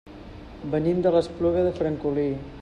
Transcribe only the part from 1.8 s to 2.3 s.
Francolí.